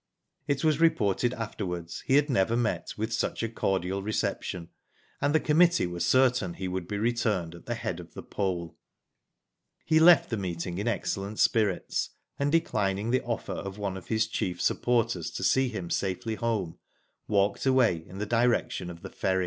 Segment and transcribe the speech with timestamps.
[0.47, 4.69] It was reported afterwards he had never met with such a cordial reception
[5.21, 8.75] and the committee were certain he would be returned at the head of the poll.
[9.85, 12.09] He kft the meeting in excellent spirits,
[12.39, 16.79] and, declining the offer of one of his chief supporters to see him safely home,
[17.27, 19.39] walked away in the direction of the ferry.